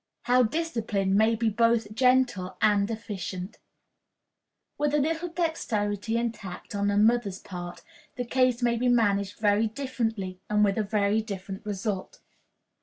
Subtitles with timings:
[0.23, 3.59] How Discipline may be both Gentle and Efficient.
[4.79, 7.83] With a little dexterity and tact on the mother's part,
[8.15, 12.19] the case may be managed very differently, and with a very different result.